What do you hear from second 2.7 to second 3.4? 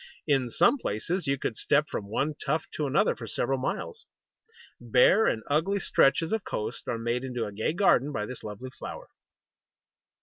to another for